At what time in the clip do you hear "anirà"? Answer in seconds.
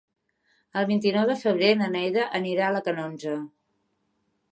2.39-2.67